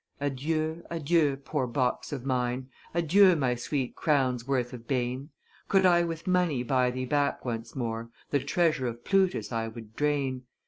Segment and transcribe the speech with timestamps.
[0.19, 5.29] Adieu, adieu, poor box of mine; Adieu, my sweet crowns' worth of bane;
[5.67, 9.95] Could I with money buy thee back once more, The treasury of Plutus I would
[9.95, 10.45] drain.